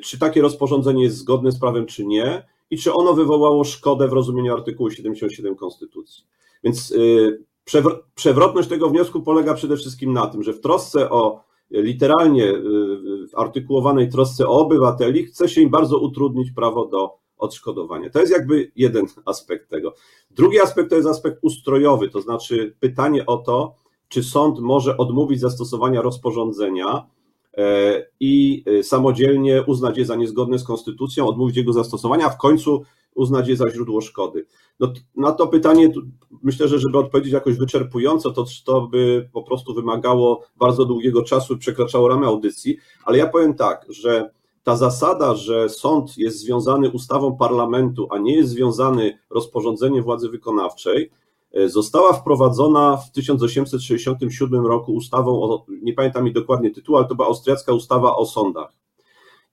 czy 0.04 0.20
takie 0.20 0.42
rozporządzenie 0.42 1.04
jest 1.04 1.18
zgodne 1.18 1.52
z 1.52 1.60
prawem, 1.60 1.86
czy 1.86 2.06
nie, 2.06 2.48
i 2.70 2.78
czy 2.78 2.94
ono 2.94 3.14
wywołało 3.14 3.64
szkodę 3.64 4.08
w 4.08 4.14
rozumieniu 4.14 4.54
artykułu 4.54 4.92
77 4.92 5.56
Konstytucji. 5.56 6.24
Więc 6.64 6.94
przewrotność 8.16 8.70
tego 8.70 8.90
wniosku 8.90 9.22
polega 9.22 9.54
przede 9.54 9.78
wszystkim 9.78 10.14
na 10.14 10.28
tym, 10.28 10.44
że 10.44 10.54
w 10.54 10.62
trosce 10.62 11.10
o 11.10 11.44
literalnie 11.72 12.46
y, 12.46 13.28
w 13.28 13.36
artykułowanej 13.36 14.10
trosce 14.10 14.48
o 14.48 14.60
obywateli 14.60 15.26
chce 15.26 15.50
się 15.50 15.62
im 15.62 15.70
bardzo 15.70 16.00
utrudnić 16.00 16.52
prawo 16.52 16.86
do 16.86 17.18
odszkodowania. 17.38 18.10
To 18.10 18.20
jest 18.20 18.32
jakby 18.32 18.72
jeden 18.76 19.06
aspekt 19.26 19.70
tego. 19.70 19.94
Drugi 20.32 20.60
aspekt 20.60 20.90
to 20.90 20.96
jest 20.96 21.08
aspekt 21.08 21.40
ustrojowy, 21.42 22.10
to 22.10 22.22
znaczy 22.22 22.76
pytanie 22.80 23.26
o 23.26 23.38
to, 23.38 23.76
czy 24.08 24.24
sąd 24.24 24.60
może 24.60 24.98
odmówić 24.98 25.40
zastosowania 25.40 26.02
rozporządzenia 26.02 27.06
i 28.20 28.64
e, 28.66 28.84
samodzielnie 28.84 29.64
uznać 29.64 29.98
je 29.98 30.06
za 30.06 30.16
niezgodne 30.16 30.60
z 30.60 30.64
konstytucją, 30.64 31.28
odmówić 31.28 31.58
jego 31.58 31.74
zastosowania, 31.74 32.26
a 32.26 32.30
w 32.30 32.38
końcu 32.38 32.84
uznać 33.16 33.48
je 33.48 33.56
za 33.56 33.70
źródło 33.72 34.02
szkody. 34.02 34.46
No, 34.80 34.94
na 35.16 35.32
to 35.32 35.48
pytanie 35.48 35.92
myślę, 36.44 36.68
że 36.68 36.80
żeby 36.80 36.98
odpowiedzieć 36.98 37.34
jakoś 37.34 37.58
wyczerpująco, 37.58 38.32
to, 38.32 38.46
to 38.66 38.82
by 38.82 39.30
po 39.34 39.44
prostu 39.44 39.74
wymagało 39.74 40.42
bardzo 40.56 40.86
długiego 40.86 41.24
czasu, 41.24 41.58
przekraczało 41.58 42.08
ramy 42.08 42.26
audycji, 42.26 42.78
ale 43.06 43.18
ja 43.18 43.28
powiem 43.28 43.54
tak, 43.54 43.86
że 43.90 44.30
ta 44.64 44.76
zasada, 44.76 45.36
że 45.36 45.70
sąd 45.70 46.18
jest 46.18 46.40
związany 46.40 46.90
ustawą 46.90 47.38
parlamentu, 47.38 48.08
a 48.12 48.18
nie 48.18 48.36
jest 48.36 48.50
związany 48.50 49.20
rozporządzeniem 49.30 50.04
władzy 50.04 50.30
wykonawczej, 50.30 51.04
e, 51.04 51.23
została 51.66 52.14
wprowadzona 52.14 52.98
w 52.98 53.12
1867 53.12 54.66
roku 54.66 54.94
ustawą, 54.94 55.44
o, 55.44 55.66
nie 55.82 55.94
pamiętam 55.94 56.24
mi 56.24 56.34
dokładnie 56.34 56.72
tytułu, 56.72 56.98
ale 56.98 57.08
to 57.08 57.16
była 57.16 57.28
austriacka 57.28 57.74
ustawa 57.74 58.16
o 58.16 58.26
sądach. 58.26 58.74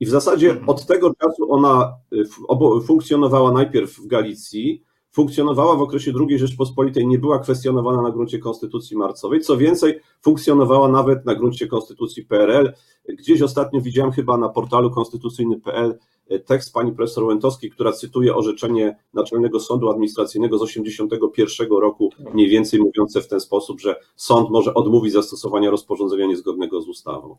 I 0.00 0.06
w 0.06 0.10
zasadzie 0.10 0.50
mhm. 0.50 0.68
od 0.68 0.86
tego 0.86 1.14
czasu 1.14 1.52
ona 1.52 1.94
y, 2.12 2.86
funkcjonowała 2.86 3.52
najpierw 3.52 3.90
w 3.90 4.06
Galicji, 4.06 4.84
funkcjonowała 5.12 5.76
w 5.76 5.82
okresie 5.82 6.12
II 6.28 6.38
Rzeczpospolitej, 6.38 7.06
nie 7.06 7.18
była 7.18 7.38
kwestionowana 7.38 8.02
na 8.02 8.10
gruncie 8.10 8.38
Konstytucji 8.38 8.96
Marcowej. 8.96 9.40
Co 9.40 9.56
więcej, 9.56 10.00
funkcjonowała 10.22 10.88
nawet 10.88 11.24
na 11.24 11.34
gruncie 11.34 11.66
Konstytucji 11.66 12.24
PRL. 12.24 12.72
Gdzieś 13.18 13.42
ostatnio 13.42 13.80
widziałem 13.80 14.12
chyba 14.12 14.36
na 14.36 14.48
portalu 14.48 14.90
konstytucyjny.pl 14.90 15.98
tekst 16.38 16.72
pani 16.72 16.92
profesor 16.92 17.24
Łętowskiej, 17.24 17.70
która 17.70 17.92
cytuje 17.92 18.36
orzeczenie 18.36 18.96
Naczelnego 19.14 19.60
Sądu 19.60 19.90
Administracyjnego 19.90 20.58
z 20.58 20.60
1981 20.60 21.78
roku, 21.78 22.10
mniej 22.34 22.48
więcej 22.48 22.80
mówiące 22.80 23.20
w 23.20 23.28
ten 23.28 23.40
sposób, 23.40 23.80
że 23.80 23.96
sąd 24.16 24.50
może 24.50 24.74
odmówić 24.74 25.12
zastosowania 25.12 25.70
rozporządzenia 25.70 26.26
niezgodnego 26.26 26.80
z 26.80 26.88
ustawą. 26.88 27.36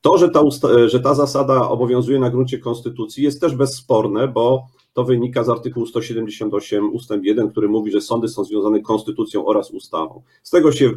To, 0.00 0.18
że 0.18 0.30
ta, 0.30 0.40
że 0.86 1.00
ta 1.00 1.14
zasada 1.14 1.68
obowiązuje 1.68 2.18
na 2.18 2.30
gruncie 2.30 2.58
konstytucji 2.58 3.24
jest 3.24 3.40
też 3.40 3.54
bezsporne, 3.54 4.28
bo 4.28 4.62
to 4.92 5.04
wynika 5.04 5.44
z 5.44 5.48
artykułu 5.48 5.86
178 5.86 6.94
ustęp 6.94 7.24
1, 7.24 7.50
który 7.50 7.68
mówi, 7.68 7.90
że 7.90 8.00
sądy 8.00 8.28
są 8.28 8.44
związane 8.44 8.80
konstytucją 8.80 9.46
oraz 9.46 9.70
ustawą. 9.70 10.22
Z 10.42 10.50
tego 10.50 10.72
się 10.72 10.90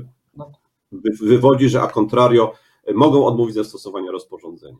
wywodzi, 1.21 1.69
że 1.69 1.81
a 1.81 1.87
contrario 1.87 2.53
mogą 2.93 3.25
odmówić 3.25 3.55
zastosowania 3.55 4.11
rozporządzenia. 4.11 4.77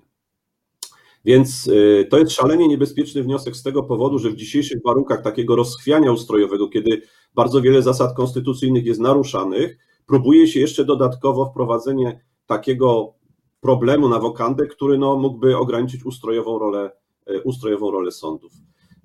Więc 1.26 1.68
y, 1.68 2.08
to 2.10 2.18
jest 2.20 2.32
szalenie 2.32 2.68
niebezpieczny 2.68 3.24
wniosek 3.24 3.56
z 3.56 3.64
tego 3.64 3.84
powodu, 3.84 4.20
że 4.20 4.30
w 4.30 4.36
dzisiejszych 4.36 4.82
warunkach 4.86 5.22
takiego 5.22 5.56
rozchwiania 5.56 6.12
ustrojowego, 6.12 6.68
kiedy 6.68 7.02
bardzo 7.36 7.62
wiele 7.62 7.82
zasad 7.82 8.16
konstytucyjnych 8.16 8.86
jest 8.86 9.00
naruszanych, 9.00 9.78
próbuje 10.08 10.48
się 10.48 10.60
jeszcze 10.60 10.86
dodatkowo 10.86 11.46
wprowadzenie 11.46 12.20
takiego 12.46 13.14
problemu 13.62 14.10
na 14.10 14.20
wokandę, 14.20 14.68
który 14.68 14.98
no, 14.98 15.16
mógłby 15.18 15.58
ograniczyć 15.58 16.06
ustrojową 16.06 16.60
rolę, 16.60 16.92
y, 17.30 17.42
ustrojową 17.42 17.92
rolę 17.92 18.12
sądów. 18.12 18.52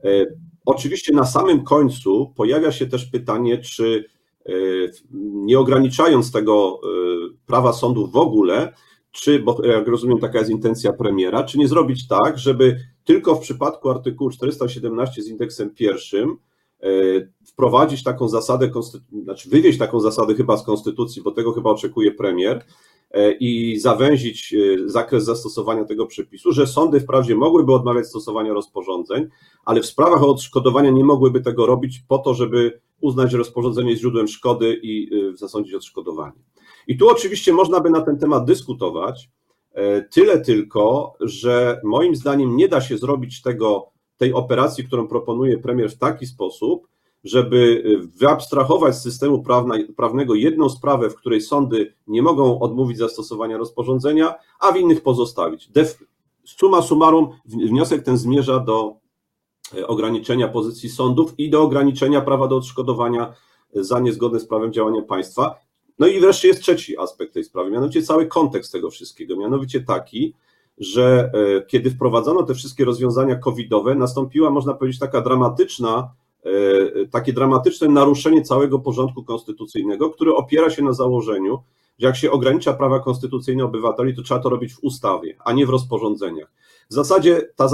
Y, 0.05 0.39
oczywiście 0.67 1.15
na 1.15 1.25
samym 1.25 1.65
końcu 1.65 2.33
pojawia 2.37 2.73
się 2.73 2.87
też 2.87 3.05
pytanie, 3.05 3.59
czy 3.59 4.05
nie 5.13 5.59
ograniczając 5.59 6.33
tego 6.33 6.81
prawa 7.49 7.73
sądów 7.73 8.13
w 8.13 8.17
ogóle, 8.17 8.73
czy, 9.11 9.39
bo 9.39 9.67
jak 9.67 9.89
rozumiem, 9.89 10.19
taka 10.19 10.39
jest 10.39 10.51
intencja 10.51 10.93
premiera, 10.93 11.45
czy 11.45 11.59
nie 11.59 11.69
zrobić 11.69 12.09
tak, 12.09 12.39
żeby 12.39 12.77
tylko 13.05 13.35
w 13.35 13.41
przypadku 13.41 13.91
artykułu 13.91 14.31
417 14.31 15.23
z 15.23 15.29
indeksem 15.29 15.71
pierwszym 15.75 16.37
e, 16.81 16.89
wprowadzić 17.47 18.03
taką 18.03 18.29
zasadę, 18.29 18.71
znaczy 19.23 19.51
wywieźć 19.51 19.79
taką 19.79 20.01
zasadę 20.01 20.35
chyba 20.35 20.57
z 20.57 20.65
konstytucji, 20.65 21.23
bo 21.23 21.31
tego 21.31 21.53
chyba 21.53 21.71
oczekuje 21.71 22.13
premier, 22.13 22.65
e, 23.11 23.33
i 23.33 23.79
zawęzić 23.79 24.55
e, 24.55 24.89
zakres 24.89 25.25
zastosowania 25.25 25.85
tego 25.85 26.07
przepisu, 26.07 26.53
że 26.53 26.67
sądy 26.67 27.01
wprawdzie 27.01 27.35
mogłyby 27.35 27.73
odmawiać 27.73 28.07
stosowania 28.07 28.53
rozporządzeń, 28.53 29.29
ale 29.65 29.81
w 29.81 29.87
sprawach 29.87 30.23
o 30.23 30.29
odszkodowania 30.29 30.91
nie 30.91 31.05
mogłyby 31.05 31.41
tego 31.41 31.67
robić 31.67 32.03
po 32.09 32.19
to, 32.19 32.35
żeby 32.35 32.81
uznać 33.01 33.33
rozporządzenie 33.33 33.97
źródłem 33.97 34.29
szkody 34.29 34.81
i 34.83 35.11
zasądzić 35.35 35.75
odszkodowanie. 35.75 36.43
I 36.87 36.97
tu 36.97 37.09
oczywiście 37.09 37.53
można 37.53 37.81
by 37.81 37.91
na 37.91 38.01
ten 38.01 38.19
temat 38.19 38.45
dyskutować, 38.45 39.31
e, 39.73 40.03
tyle 40.03 40.41
tylko, 40.41 41.15
że 41.21 41.81
moim 41.85 42.17
zdaniem 42.17 42.57
nie 42.57 42.69
da 42.69 42.81
się 42.81 42.99
zrobić 42.99 43.43
tego, 43.43 43.91
tej 44.17 44.33
operacji, 44.33 44.85
którą 44.85 45.09
proponuje 45.09 45.59
premier 45.59 45.91
w 45.91 45.99
taki 45.99 46.27
sposób, 46.27 46.89
żeby 47.25 47.83
wyabstrahować 48.17 48.97
z 48.97 49.03
systemu 49.03 49.43
prawna, 49.43 49.75
prawnego 49.97 50.35
jedną 50.35 50.69
sprawę, 50.69 51.11
w 51.11 51.15
której 51.15 51.41
sądy 51.41 51.95
nie 52.07 52.23
mogą 52.23 52.61
odmówić 52.61 52.99
zastosowania 52.99 53.57
rozporządzenia, 53.57 54.35
a 54.61 54.73
w 54.73 54.77
innych 54.77 55.03
pozostawić. 55.03 55.69
Def, 55.69 56.05
summa 56.45 56.83
summarum, 56.83 57.29
wniosek 57.45 58.03
ten 58.03 58.17
zmierza 58.17 58.59
do 58.59 58.97
e, 59.79 59.87
ograniczenia 59.87 60.49
pozycji 60.49 60.89
sądów 60.89 61.39
i 61.39 61.51
do 61.51 61.63
ograniczenia 61.63 62.21
prawa 62.21 62.49
do 62.49 62.57
odszkodowania 62.57 63.35
za 63.75 64.01
niezgodne 64.01 64.41
z 64.41 64.47
prawem 64.47 64.73
działania 64.73 65.03
państwa. 65.03 65.59
No 65.99 66.07
i 66.07 66.21
wreszcie 66.21 66.49
jest 66.49 66.61
trzeci 66.61 66.99
aspekt 66.99 67.35
tej 67.35 67.45
sprawy, 67.45 67.71
mianowicie 67.71 68.03
cały 68.03 68.27
kontekst 68.27 68.73
tego 68.73 68.91
wszystkiego, 68.91 69.37
mianowicie 69.37 69.81
taki, 69.81 70.35
że 70.79 71.31
e, 71.35 71.67
kiedy 71.67 71.91
wprowadzono 71.91 72.43
te 72.43 72.55
wszystkie 72.55 72.85
rozwiązania 72.85 73.37
covidowe, 73.37 73.95
nastąpiła, 73.95 74.51
można 74.51 74.75
powiedzieć, 74.75 75.01
taka 75.01 75.21
dramatyczna, 75.21 76.11
e, 76.45 77.07
takie 77.07 77.33
dramatyczne 77.33 77.89
naruszenie 77.89 78.43
całego 78.43 78.79
porządku 78.79 79.25
konstytucyjnego, 79.25 80.11
które 80.11 80.35
opiera 80.35 80.71
się 80.71 80.83
na 80.83 80.93
założeniu, 80.93 81.59
że 81.99 82.07
jak 82.07 82.17
się 82.17 82.31
ogranicza 82.31 82.73
prawa 82.73 83.01
konstytucyjne 83.01 83.65
obywateli, 83.65 84.17
to 84.17 84.23
trzeba 84.23 84.41
to 84.41 84.49
robić 84.49 84.75
w 84.75 84.85
ustawie, 84.85 85.37
a 85.45 85.53
nie 85.53 85.67
w 85.67 85.71
rozporządzeniach. 85.71 86.53
W 86.91 86.95
zasadzie 86.95 87.49
ta, 87.57 87.69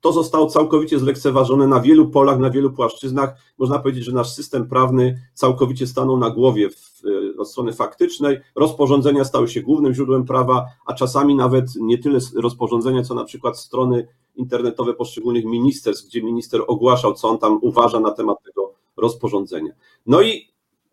to 0.00 0.12
zostało 0.12 0.46
całkowicie 0.46 0.98
zlekceważone 0.98 1.66
na 1.66 1.80
wielu 1.80 2.08
polach, 2.10 2.38
na 2.38 2.50
wielu 2.50 2.72
płaszczyznach. 2.72 3.34
Można 3.58 3.78
powiedzieć, 3.78 4.04
że 4.04 4.12
nasz 4.12 4.32
system 4.32 4.68
prawny 4.68 5.22
całkowicie 5.34 5.86
stanął 5.86 6.16
na 6.16 6.30
głowie 6.30 6.70
w, 6.70 7.02
od 7.38 7.50
strony 7.50 7.72
faktycznej. 7.72 8.40
Rozporządzenia 8.54 9.24
stały 9.24 9.48
się 9.48 9.62
głównym 9.62 9.94
źródłem 9.94 10.24
prawa, 10.24 10.66
a 10.86 10.94
czasami 10.94 11.34
nawet 11.34 11.66
nie 11.80 11.98
tyle 11.98 12.18
rozporządzenia, 12.36 13.02
co 13.02 13.14
na 13.14 13.24
przykład 13.24 13.58
strony 13.58 14.08
internetowe 14.36 14.94
poszczególnych 14.94 15.44
ministerstw, 15.44 16.06
gdzie 16.06 16.22
minister 16.22 16.60
ogłaszał, 16.66 17.14
co 17.14 17.28
on 17.28 17.38
tam 17.38 17.58
uważa 17.62 18.00
na 18.00 18.10
temat 18.10 18.42
tego 18.44 18.74
rozporządzenia. 18.96 19.72
No 20.06 20.22
i 20.22 20.48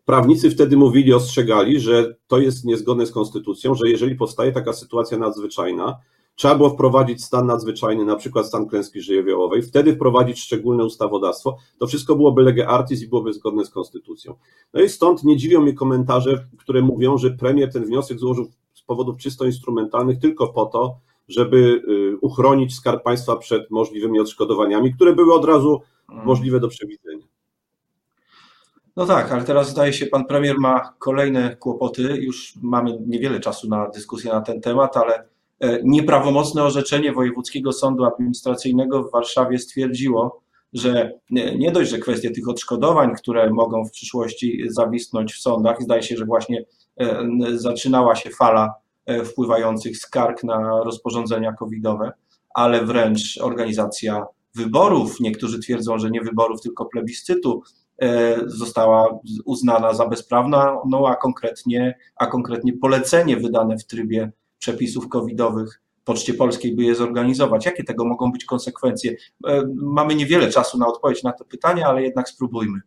prawnicy 0.05 0.51
wtedy 0.51 0.77
mówili, 0.77 1.13
ostrzegali, 1.13 1.79
że 1.79 2.15
to 2.27 2.39
jest 2.39 2.65
niezgodne 2.65 3.05
z 3.05 3.11
konstytucją, 3.11 3.75
że 3.75 3.89
jeżeli 3.89 4.15
powstaje 4.15 4.51
taka 4.51 4.73
sytuacja 4.73 5.17
nadzwyczajna, 5.17 5.97
trzeba 6.39 6.55
było 6.55 6.69
wprowadzić 6.69 7.23
stan 7.23 7.45
nadzwyczajny, 7.45 8.05
na 8.05 8.15
przykład 8.15 8.45
stan 8.45 8.67
klęski 8.67 9.01
żywiołowej, 9.01 9.61
wtedy 9.61 9.93
wprowadzić 9.93 10.39
szczególne 10.39 10.85
ustawodawstwo. 10.85 11.57
To 11.79 11.87
wszystko 11.87 12.15
byłoby 12.15 12.41
lege 12.41 12.67
artis 12.67 13.01
i 13.01 13.07
byłoby 13.07 13.33
zgodne 13.33 13.65
z 13.65 13.69
konstytucją. 13.69 14.35
No 14.73 14.81
i 14.81 14.89
stąd 14.89 15.23
nie 15.23 15.37
dziwią 15.37 15.61
mnie 15.61 15.73
komentarze, 15.73 16.47
które 16.57 16.81
mówią, 16.81 17.17
że 17.17 17.31
premier 17.31 17.73
ten 17.73 17.85
wniosek 17.85 18.19
złożył 18.19 18.51
z 18.73 18.81
powodów 18.81 19.17
czysto 19.17 19.45
instrumentalnych 19.45 20.19
tylko 20.19 20.47
po 20.47 20.65
to, 20.65 20.97
żeby 21.27 21.57
y, 21.57 22.17
uchronić 22.21 22.75
skarb 22.75 23.03
państwa 23.03 23.35
przed 23.35 23.71
możliwymi 23.71 24.19
odszkodowaniami, 24.19 24.93
które 24.93 25.15
były 25.15 25.33
od 25.33 25.45
razu 25.45 25.81
mm. 26.09 26.25
możliwe 26.25 26.59
do 26.59 26.67
przewidzenia. 26.67 27.25
No 28.95 29.05
tak, 29.05 29.31
ale 29.31 29.43
teraz 29.43 29.69
zdaje 29.69 29.93
się, 29.93 30.05
pan 30.05 30.25
premier 30.25 30.55
ma 30.59 30.93
kolejne 30.99 31.55
kłopoty. 31.55 32.01
Już 32.01 32.53
mamy 32.61 32.97
niewiele 33.07 33.39
czasu 33.39 33.69
na 33.69 33.89
dyskusję 33.89 34.31
na 34.31 34.41
ten 34.41 34.61
temat, 34.61 34.97
ale 34.97 35.29
nieprawomocne 35.83 36.63
orzeczenie 36.63 37.13
Wojewódzkiego 37.13 37.71
Sądu 37.71 38.05
Administracyjnego 38.05 39.03
w 39.03 39.11
Warszawie 39.11 39.59
stwierdziło, 39.59 40.41
że 40.73 41.19
nie 41.31 41.71
dość, 41.71 41.89
że 41.89 41.97
kwestie 41.97 42.31
tych 42.31 42.49
odszkodowań, 42.49 43.15
które 43.15 43.49
mogą 43.49 43.85
w 43.85 43.91
przyszłości 43.91 44.63
zawisnąć 44.69 45.33
w 45.33 45.41
sądach, 45.41 45.81
zdaje 45.81 46.03
się, 46.03 46.17
że 46.17 46.25
właśnie 46.25 46.65
e, 46.99 47.25
zaczynała 47.53 48.15
się 48.15 48.29
fala 48.29 48.73
e, 49.05 49.25
wpływających 49.25 49.97
skarg 49.97 50.43
na 50.43 50.83
rozporządzenia 50.83 51.53
covidowe, 51.53 52.11
ale 52.55 52.85
wręcz 52.85 53.39
organizacja 53.41 54.25
wyborów, 54.55 55.19
niektórzy 55.19 55.59
twierdzą, 55.59 55.97
że 55.97 56.11
nie 56.11 56.21
wyborów, 56.21 56.61
tylko 56.61 56.85
plebiscytu, 56.85 57.63
E, 58.01 58.37
została 58.45 59.19
uznana 59.45 59.93
za 59.93 60.07
bezprawna, 60.07 60.77
no 60.87 61.07
a 61.07 61.15
konkretnie, 61.15 61.97
a 62.15 62.27
konkretnie 62.27 62.73
polecenie 62.73 63.37
wydane 63.37 63.77
w 63.77 63.85
trybie 63.85 64.31
przepisów 64.59 65.09
covidowych 65.09 65.81
Poczcie 66.03 66.33
Polskiej, 66.33 66.75
by 66.75 66.83
je 66.83 66.95
zorganizować. 66.95 67.65
Jakie 67.65 67.83
tego 67.83 68.05
mogą 68.05 68.31
być 68.31 68.45
konsekwencje? 68.45 69.15
E, 69.47 69.63
mamy 69.75 70.15
niewiele 70.15 70.49
czasu 70.49 70.77
na 70.77 70.87
odpowiedź 70.87 71.23
na 71.23 71.31
to 71.31 71.45
pytanie, 71.45 71.87
ale 71.87 72.03
jednak 72.03 72.29
spróbujmy. 72.29 72.81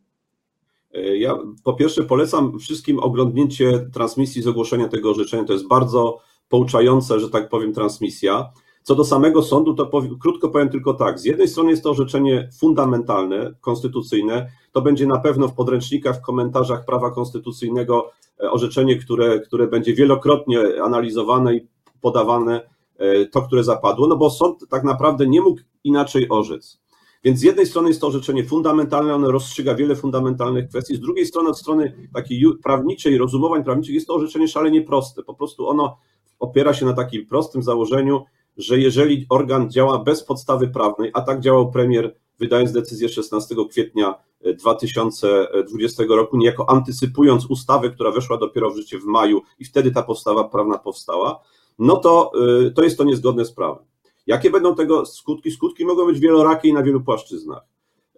E, 0.95 1.17
ja 1.17 1.35
po 1.65 1.75
pierwsze 1.75 2.03
polecam 2.03 2.59
wszystkim 2.59 2.99
oglądnięcie 2.99 3.89
transmisji 3.93 4.43
z 4.43 4.47
ogłoszenia 4.47 4.89
tego 4.89 5.11
orzeczenia. 5.11 5.45
To 5.45 5.53
jest 5.53 5.69
bardzo 5.69 6.21
pouczające, 6.49 7.21
że 7.21 7.31
tak 7.31 7.49
powiem, 7.49 7.73
transmisja. 7.73 8.53
Co 8.83 8.95
do 8.95 9.05
samego 9.05 9.43
sądu, 9.43 9.75
to 9.75 9.91
krótko 10.21 10.49
powiem 10.49 10.69
tylko 10.69 10.95
tak. 10.95 11.19
Z 11.19 11.25
jednej 11.25 11.49
strony 11.49 11.71
jest 11.71 11.83
to 11.83 11.91
orzeczenie 11.91 12.49
fundamentalne, 12.61 13.55
konstytucyjne. 13.61 14.51
To 14.73 14.83
będzie 14.83 15.07
na 15.07 15.19
pewno 15.19 15.49
w 15.49 15.55
podręcznikach, 15.55 16.19
w 16.19 16.23
komentarzach 16.23 16.85
prawa 16.85 17.11
konstytucyjnego 17.11 18.11
e, 18.43 18.51
orzeczenie, 18.51 18.97
które, 18.97 19.41
które 19.41 19.67
będzie 19.67 19.95
wielokrotnie 19.95 20.83
analizowane 20.83 21.55
i 21.55 21.67
podawane, 22.01 22.69
e, 22.99 23.27
to, 23.27 23.43
które 23.43 23.65
zapadło, 23.65 24.07
no 24.07 24.17
bo 24.17 24.31
sąd 24.31 24.69
tak 24.69 24.85
naprawdę 24.85 25.27
nie 25.27 25.41
mógł 25.41 25.61
inaczej 25.85 26.29
orzec. 26.29 26.83
Więc 27.25 27.39
z 27.39 27.43
jednej 27.43 27.67
strony 27.67 27.89
jest 27.89 28.01
to 28.01 28.07
orzeczenie 28.07 28.45
fundamentalne, 28.45 29.15
ono 29.15 29.31
rozstrzyga 29.31 29.75
wiele 29.75 29.97
fundamentalnych 29.97 30.69
kwestii, 30.69 30.97
z 30.97 31.01
drugiej 31.01 31.27
strony 31.27 31.49
od 31.49 31.59
strony 31.59 32.09
takiej 32.15 32.45
prawniczej, 32.63 33.19
rozumowań 33.19 33.65
prawniczych 33.65 33.95
jest 33.95 34.07
to 34.07 34.15
orzeczenie 34.15 34.49
szalenie 34.49 34.83
proste. 34.83 35.23
Po 35.23 35.35
prostu 35.35 35.69
ono 35.69 35.97
opiera 36.39 36.75
się 36.75 36.87
na 36.87 36.93
takim 36.93 37.27
prostym 37.27 37.63
założeniu, 37.63 38.25
że 38.57 38.79
jeżeli 38.79 39.27
organ 39.29 39.71
działa 39.71 39.99
bez 39.99 40.25
podstawy 40.25 40.69
prawnej, 40.69 41.11
a 41.15 41.21
tak 41.21 41.41
działał 41.41 41.71
premier, 41.71 42.15
wydając 42.39 42.73
decyzję 42.73 43.09
16 43.09 43.55
kwietnia 43.71 44.15
2020 44.59 46.03
roku, 46.09 46.37
niejako 46.37 46.71
antycypując 46.71 47.47
ustawę, 47.47 47.91
która 47.91 48.11
weszła 48.11 48.37
dopiero 48.37 48.71
w 48.71 48.77
życie 48.77 48.99
w 48.99 49.05
maju 49.05 49.43
i 49.59 49.65
wtedy 49.65 49.91
ta 49.91 50.03
podstawa 50.03 50.45
prawna 50.45 50.79
powstała, 50.79 51.41
no 51.79 51.97
to, 51.97 52.33
y, 52.67 52.71
to 52.71 52.83
jest 52.83 52.99
to 52.99 53.05
niezgodne 53.05 53.45
z 53.45 53.53
prawem. 53.53 53.85
Jakie 54.27 54.51
będą 54.51 54.75
tego 54.75 55.07
skutki? 55.07 55.51
Skutki 55.51 55.85
mogą 55.85 56.07
być 56.07 56.21
wielorakie 56.21 56.69
i 56.69 56.73
na 56.73 56.83
wielu 56.83 57.01
płaszczyznach. 57.01 57.63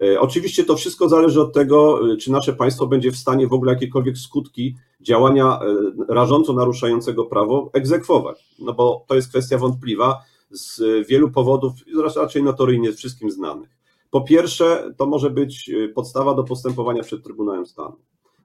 E, 0.02 0.20
oczywiście 0.20 0.64
to 0.64 0.76
wszystko 0.76 1.08
zależy 1.08 1.40
od 1.40 1.52
tego, 1.52 2.00
e, 2.12 2.16
czy 2.16 2.32
nasze 2.32 2.52
państwo 2.52 2.86
będzie 2.86 3.10
w 3.10 3.16
stanie 3.16 3.46
w 3.46 3.52
ogóle 3.52 3.72
jakiekolwiek 3.72 4.18
skutki 4.18 4.76
działania 5.00 5.60
e, 5.60 6.14
rażąco 6.14 6.52
naruszającego 6.52 7.24
prawo 7.24 7.70
egzekwować. 7.72 8.44
No 8.58 8.72
bo 8.72 9.04
to 9.08 9.14
jest 9.14 9.28
kwestia 9.28 9.58
wątpliwa 9.58 10.22
z 10.50 10.80
wielu 11.08 11.30
powodów, 11.30 11.72
raczej 12.16 12.42
notoryjnie 12.42 12.92
wszystkim 12.92 13.30
znanych. 13.30 13.68
Po 14.10 14.20
pierwsze, 14.20 14.94
to 14.96 15.06
może 15.06 15.30
być 15.30 15.70
podstawa 15.94 16.34
do 16.34 16.44
postępowania 16.44 17.02
przed 17.02 17.24
Trybunałem 17.24 17.66
Stanu, 17.66 17.96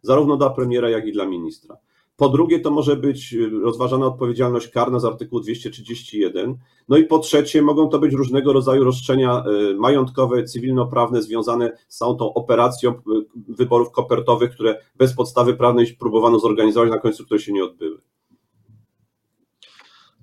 zarówno 0.01 0.37
dla 0.37 0.49
premiera, 0.49 0.89
jak 0.89 1.07
i 1.07 1.11
dla 1.11 1.25
ministra. 1.25 1.77
Po 2.19 2.29
drugie, 2.29 2.59
to 2.59 2.71
może 2.71 2.95
być 2.95 3.33
y, 3.33 3.49
rozważana 3.49 4.05
odpowiedzialność 4.05 4.67
karna 4.67 4.99
z 4.99 5.05
artykułu 5.05 5.41
231. 5.41 6.57
No 6.89 6.97
i 6.97 7.03
po 7.03 7.19
trzecie, 7.19 7.61
mogą 7.61 7.89
to 7.89 7.99
być 7.99 8.13
różnego 8.13 8.53
rodzaju 8.53 8.83
roszczenia 8.83 9.43
y, 9.71 9.75
majątkowe, 9.75 10.43
cywilnoprawne 10.43 11.21
związane 11.21 11.71
z 11.87 11.97
całą 11.97 12.15
tą 12.15 12.33
operacją 12.33 12.91
y, 12.91 12.95
wyborów 13.47 13.91
kopertowych, 13.91 14.51
które 14.51 14.81
bez 14.95 15.13
podstawy 15.13 15.53
prawnej 15.53 15.95
próbowano 15.99 16.39
zorganizować, 16.39 16.89
na 16.89 16.99
końcu 16.99 17.25
które 17.25 17.39
się 17.39 17.53
nie 17.53 17.63
odbyły. 17.63 18.01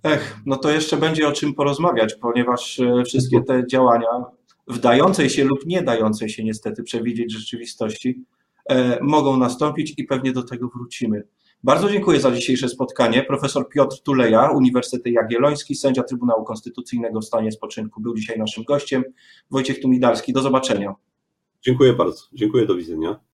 Ech, 0.03 0.37
no 0.47 0.57
to 0.57 0.71
jeszcze 0.71 0.97
będzie 0.97 1.29
o 1.29 1.33
czym 1.33 1.55
porozmawiać, 1.55 2.15
ponieważ 2.15 2.81
wszystkie 3.07 3.43
te 3.43 3.67
działania 3.67 4.25
w 4.69 4.79
dającej 4.79 5.31
się 5.31 5.45
lub 5.45 5.67
nie 5.67 5.83
dającej 5.83 6.29
się 6.29 6.45
niestety 6.45 6.83
przewidzieć 6.83 7.33
rzeczywistości 7.33 8.25
e, 8.69 8.99
mogą 9.03 9.37
nastąpić 9.37 9.95
i 9.97 10.05
pewnie 10.05 10.33
do 10.33 10.43
tego 10.43 10.69
wrócimy. 10.69 11.23
Bardzo 11.65 11.91
dziękuję 11.91 12.21
za 12.21 12.31
dzisiejsze 12.31 12.69
spotkanie. 12.69 13.23
Profesor 13.23 13.69
Piotr 13.69 14.03
Tuleja, 14.03 14.51
Uniwersytet 14.51 15.13
Jagielloński, 15.13 15.75
sędzia 15.75 16.03
Trybunału 16.03 16.45
Konstytucyjnego 16.45 17.21
w 17.21 17.25
stanie 17.25 17.53
spoczynku, 17.53 18.01
był 18.01 18.15
dzisiaj 18.15 18.39
naszym 18.39 18.65
gościem. 18.65 19.05
Wojciech 19.51 19.81
Tumidalski, 19.81 20.33
do 20.33 20.43
zobaczenia. 20.43 20.95
Dziękuję 21.63 21.93
bardzo. 21.93 22.23
Dziękuję, 22.33 22.67
do 22.67 22.75
widzenia. 22.75 23.21